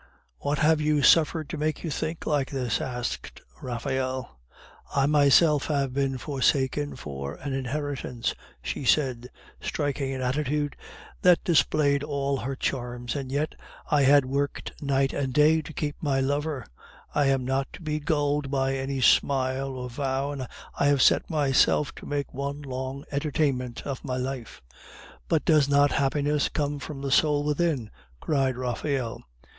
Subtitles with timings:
[0.39, 4.39] "What have you suffered to make you think like this?" asked Raphael.
[4.95, 8.33] "I myself have been forsaken for an inheritance,"
[8.63, 9.29] she said,
[9.61, 10.75] striking an attitude
[11.21, 13.53] that displayed all her charms; "and yet
[13.91, 16.65] I had worked night and day to keep my lover!
[17.13, 20.47] I am not to be gulled by any smile or vow, and
[20.79, 24.63] I have set myself to make one long entertainment of my life."
[25.27, 29.23] "But does not happiness come from the soul within?" cried Raphael.